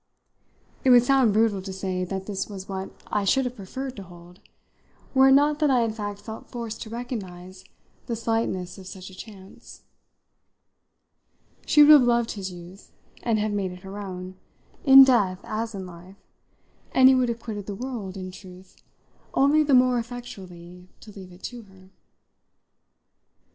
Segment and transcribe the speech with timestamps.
[0.83, 4.01] It would sound brutal to say that this was what I should have preferred to
[4.01, 4.39] hold,
[5.13, 7.65] were it not that I in fact felt forced to recognise
[8.07, 9.83] the slightness of such a chance.
[11.67, 12.91] She would have loved his youth,
[13.21, 14.37] and have made it her own,
[14.83, 16.17] in death as in life,
[16.93, 18.77] and he would have quitted the world, in truth,
[19.35, 21.91] only the more effectually to leave it to her.